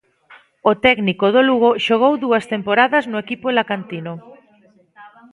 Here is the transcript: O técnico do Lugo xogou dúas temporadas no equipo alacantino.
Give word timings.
O 0.71 0.73
técnico 0.85 1.25
do 1.35 1.41
Lugo 1.49 1.71
xogou 1.85 2.13
dúas 2.23 2.45
temporadas 2.53 3.03
no 3.11 3.17
equipo 3.23 3.45
alacantino. 3.49 4.13